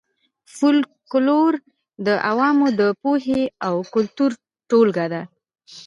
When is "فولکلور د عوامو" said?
0.55-2.67